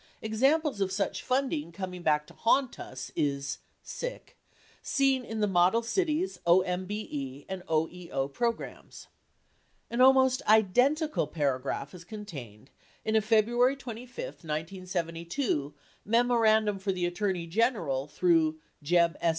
Examples 0.19 0.81
of 0.81 0.91
such 0.91 1.21
funding 1.21 1.71
coming 1.71 2.01
back 2.01 2.25
to 2.25 2.33
haunt 2.33 2.79
us 2.79 3.11
is 3.15 3.59
seen 3.83 5.23
in 5.23 5.41
the 5.41 5.47
Model 5.47 5.83
Cities, 5.83 6.39
OMBE, 6.47 7.45
and 7.47 7.61
OEO 7.69 8.27
programs. 8.33 9.09
An 9.91 10.01
almost 10.01 10.41
identical 10.47 11.27
paragraph 11.27 11.93
is 11.93 12.03
contained 12.03 12.71
in 13.05 13.15
a 13.15 13.21
February 13.21 13.75
25, 13.75 14.17
1972, 14.43 15.71
"Memorandum 16.03 16.79
for 16.79 16.91
the 16.91 17.05
Attorney 17.05 17.45
General 17.45 18.07
Through: 18.07 18.57
Jeb 18.81 19.15
S. 19.21 19.29